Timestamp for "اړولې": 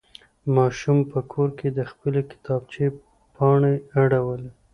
4.01-4.49